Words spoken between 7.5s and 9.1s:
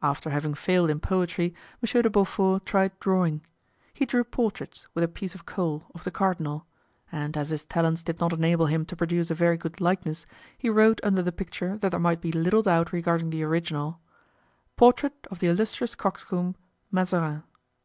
his talents did not enable him to